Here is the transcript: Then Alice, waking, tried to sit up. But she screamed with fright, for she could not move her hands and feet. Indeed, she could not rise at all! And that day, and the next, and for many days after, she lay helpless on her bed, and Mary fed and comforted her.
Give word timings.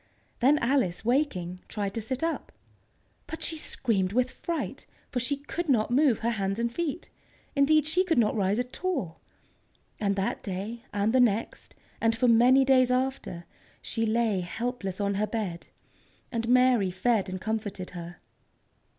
Then 0.39 0.57
Alice, 0.57 1.05
waking, 1.05 1.59
tried 1.67 1.93
to 1.93 2.01
sit 2.01 2.23
up. 2.23 2.51
But 3.27 3.43
she 3.43 3.55
screamed 3.55 4.13
with 4.13 4.31
fright, 4.31 4.87
for 5.11 5.19
she 5.19 5.37
could 5.37 5.69
not 5.69 5.91
move 5.91 6.17
her 6.17 6.31
hands 6.31 6.57
and 6.57 6.73
feet. 6.73 7.09
Indeed, 7.55 7.85
she 7.85 8.03
could 8.03 8.17
not 8.17 8.35
rise 8.35 8.57
at 8.57 8.83
all! 8.83 9.19
And 9.99 10.15
that 10.15 10.41
day, 10.41 10.83
and 10.91 11.13
the 11.13 11.19
next, 11.19 11.75
and 12.01 12.17
for 12.17 12.27
many 12.27 12.65
days 12.65 12.89
after, 12.89 13.45
she 13.79 14.07
lay 14.07 14.39
helpless 14.39 14.99
on 14.99 15.13
her 15.13 15.27
bed, 15.27 15.67
and 16.31 16.49
Mary 16.49 16.89
fed 16.89 17.29
and 17.29 17.39
comforted 17.39 17.91
her. 17.91 18.15